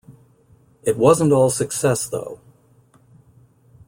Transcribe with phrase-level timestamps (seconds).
[0.81, 2.39] It wasn't all success, though.